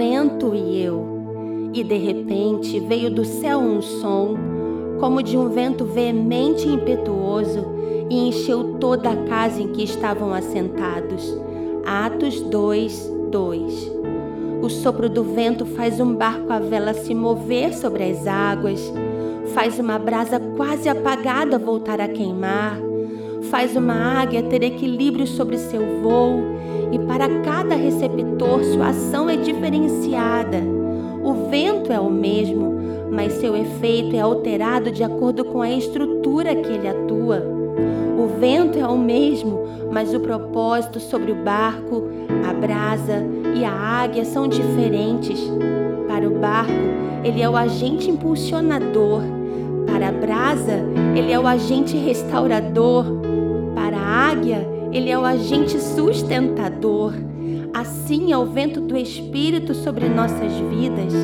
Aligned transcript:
vento 0.00 0.54
e 0.54 0.82
eu. 0.82 1.70
E 1.74 1.84
de 1.84 1.98
repente 1.98 2.80
veio 2.80 3.10
do 3.10 3.22
céu 3.22 3.58
um 3.58 3.82
som, 3.82 4.34
como 4.98 5.22
de 5.22 5.36
um 5.36 5.50
vento 5.50 5.84
veemente 5.84 6.66
e 6.66 6.72
impetuoso, 6.72 7.66
e 8.08 8.28
encheu 8.28 8.78
toda 8.80 9.10
a 9.10 9.16
casa 9.24 9.60
em 9.60 9.68
que 9.68 9.84
estavam 9.84 10.32
assentados. 10.32 11.36
Atos 11.84 12.40
2, 12.40 13.12
2. 13.30 13.92
O 14.62 14.70
sopro 14.70 15.06
do 15.06 15.22
vento 15.22 15.66
faz 15.66 16.00
um 16.00 16.14
barco 16.14 16.50
à 16.50 16.58
vela 16.58 16.94
se 16.94 17.14
mover 17.14 17.74
sobre 17.74 18.04
as 18.04 18.26
águas, 18.26 18.80
faz 19.52 19.78
uma 19.78 19.98
brasa 19.98 20.40
quase 20.56 20.88
apagada 20.88 21.58
voltar 21.58 22.00
a 22.00 22.08
queimar, 22.08 22.80
faz 23.50 23.74
uma 23.76 24.20
águia 24.20 24.42
ter 24.44 24.62
equilíbrio 24.62 25.26
sobre 25.26 25.58
seu 25.58 26.00
voo, 26.00 26.40
e 26.92 26.98
para 27.00 27.28
cada 27.40 27.74
receptor 27.74 28.62
sua 28.64 28.88
ação 28.88 29.28
é 29.28 29.36
diferenciada. 29.36 30.58
O 31.22 31.50
vento 31.50 31.92
é 31.92 32.00
o 32.00 32.08
mesmo, 32.08 32.72
mas 33.10 33.34
seu 33.34 33.56
efeito 33.56 34.14
é 34.14 34.20
alterado 34.20 34.90
de 34.90 35.02
acordo 35.02 35.44
com 35.44 35.60
a 35.60 35.70
estrutura 35.70 36.54
que 36.54 36.72
ele 36.72 36.88
atua. 36.88 37.42
O 38.16 38.38
vento 38.38 38.78
é 38.78 38.86
o 38.86 38.96
mesmo, 38.96 39.60
mas 39.90 40.14
o 40.14 40.20
propósito 40.20 41.00
sobre 41.00 41.32
o 41.32 41.36
barco, 41.36 42.04
a 42.48 42.52
brasa 42.52 43.24
e 43.56 43.64
a 43.64 43.72
águia 43.72 44.24
são 44.24 44.46
diferentes. 44.46 45.40
Para 46.06 46.28
o 46.28 46.38
barco, 46.38 46.72
ele 47.24 47.42
é 47.42 47.48
o 47.48 47.56
agente 47.56 48.10
impulsionador. 48.10 49.22
Para 49.86 50.08
a 50.08 50.12
brasa, 50.12 50.84
ele 51.16 51.32
é 51.32 51.38
o 51.38 51.46
agente 51.46 51.96
restaurador. 51.96 53.29
Águia, 54.10 54.66
ele 54.92 55.10
é 55.10 55.18
o 55.18 55.24
agente 55.24 55.78
sustentador. 55.80 57.14
Assim 57.72 58.32
é 58.32 58.38
o 58.38 58.46
vento 58.46 58.80
do 58.80 58.96
Espírito 58.96 59.74
sobre 59.74 60.08
nossas 60.08 60.52
vidas. 60.52 61.14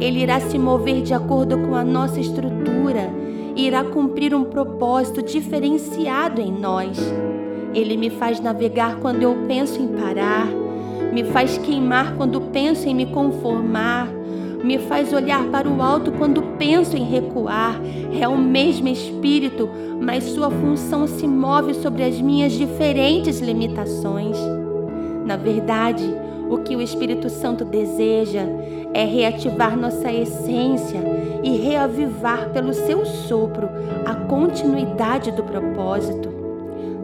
Ele 0.00 0.20
irá 0.20 0.40
se 0.40 0.58
mover 0.58 1.02
de 1.02 1.12
acordo 1.12 1.58
com 1.58 1.74
a 1.74 1.84
nossa 1.84 2.20
estrutura 2.20 3.10
irá 3.66 3.84
cumprir 3.84 4.34
um 4.34 4.44
propósito 4.44 5.22
diferenciado 5.22 6.40
em 6.40 6.52
nós. 6.52 6.98
Ele 7.74 7.96
me 7.96 8.10
faz 8.10 8.40
navegar 8.40 8.96
quando 8.96 9.22
eu 9.22 9.34
penso 9.46 9.80
em 9.80 9.88
parar, 9.88 10.46
me 11.12 11.24
faz 11.24 11.58
queimar 11.58 12.14
quando 12.16 12.40
penso 12.40 12.88
em 12.88 12.94
me 12.94 13.06
conformar, 13.06 14.08
me 14.62 14.78
faz 14.78 15.12
olhar 15.12 15.44
para 15.46 15.68
o 15.68 15.82
alto 15.82 16.12
quando 16.12 16.42
penso 16.58 16.96
em 16.96 17.04
recuar. 17.04 17.80
É 18.18 18.26
o 18.28 18.36
mesmo 18.36 18.88
Espírito, 18.88 19.68
mas 20.00 20.24
sua 20.24 20.50
função 20.50 21.06
se 21.06 21.26
move 21.26 21.74
sobre 21.74 22.02
as 22.02 22.20
minhas 22.20 22.52
diferentes 22.52 23.40
limitações. 23.40 24.36
Na 25.24 25.36
verdade, 25.36 26.04
o 26.48 26.58
que 26.58 26.74
o 26.74 26.82
Espírito 26.82 27.30
Santo 27.30 27.64
deseja 27.64 28.42
é 28.92 29.04
reativar 29.04 29.76
nossa 29.76 30.12
essência 30.12 31.00
e 31.44 31.56
reavivar 31.56 32.50
pelo 32.50 32.74
seu 32.74 33.06
sopro 33.06 33.68
a 34.04 34.14
continuidade 34.14 35.30
do 35.30 35.44
propósito. 35.44 36.39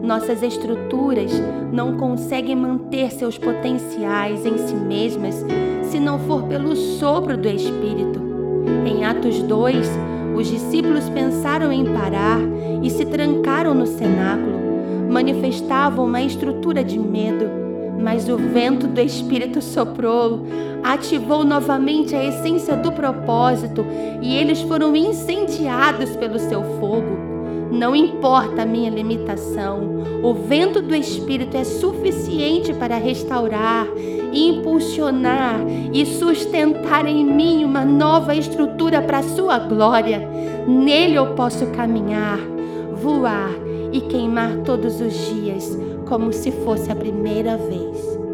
Nossas 0.01 0.41
estruturas 0.43 1.31
não 1.71 1.97
conseguem 1.97 2.55
manter 2.55 3.11
seus 3.11 3.37
potenciais 3.37 4.45
em 4.45 4.57
si 4.57 4.75
mesmas 4.75 5.45
se 5.83 5.99
não 5.99 6.19
for 6.19 6.43
pelo 6.43 6.75
sopro 6.75 7.37
do 7.37 7.47
Espírito. 7.47 8.21
Em 8.85 9.03
Atos 9.03 9.41
2, 9.41 9.89
os 10.35 10.47
discípulos 10.47 11.09
pensaram 11.09 11.71
em 11.71 11.85
parar 11.85 12.39
e 12.83 12.89
se 12.89 13.05
trancaram 13.05 13.73
no 13.73 13.87
cenáculo. 13.87 14.57
Manifestavam 15.09 16.05
uma 16.05 16.21
estrutura 16.21 16.83
de 16.83 16.99
medo 16.99 17.67
mas 17.99 18.29
o 18.29 18.37
vento 18.37 18.87
do 18.87 19.01
Espírito 19.01 19.61
soprou, 19.61 20.45
ativou 20.83 21.43
novamente 21.43 22.15
a 22.15 22.23
essência 22.23 22.75
do 22.75 22.91
propósito 22.91 23.85
e 24.21 24.35
eles 24.35 24.61
foram 24.61 24.95
incendiados 24.95 26.15
pelo 26.15 26.39
seu 26.39 26.63
fogo. 26.79 27.36
Não 27.71 27.95
importa 27.95 28.61
a 28.61 28.65
minha 28.65 28.89
limitação, 28.89 29.97
o 30.23 30.33
vento 30.33 30.81
do 30.81 30.95
Espírito 30.95 31.57
é 31.57 31.63
suficiente 31.63 32.73
para 32.73 32.97
restaurar, 32.97 33.87
impulsionar 34.33 35.59
e 35.93 36.05
sustentar 36.05 37.05
em 37.05 37.25
mim 37.25 37.65
uma 37.65 37.83
nova 37.83 38.35
estrutura 38.35 39.01
para 39.01 39.19
a 39.19 39.23
sua 39.23 39.59
glória. 39.59 40.27
Nele 40.67 41.15
eu 41.15 41.33
posso 41.35 41.67
caminhar, 41.67 42.39
voar 42.93 43.51
e 43.91 44.01
queimar 44.01 44.57
todos 44.63 44.99
os 45.01 45.13
dias 45.13 45.77
como 46.07 46.31
se 46.31 46.51
fosse 46.51 46.91
a 46.91 46.95
primeira 46.95 47.57
vez. 47.57 48.26